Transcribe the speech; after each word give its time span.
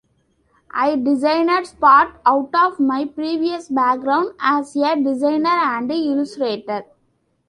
I 0.73 0.95
designed 0.95 1.67
Spot 1.67 2.19
out 2.25 2.49
of 2.55 2.79
my 2.79 3.05
previous 3.05 3.67
background 3.69 4.33
as 4.41 4.75
a 4.75 4.95
designer 4.95 5.47
and 5.77 5.91
illustrator. 5.91 6.85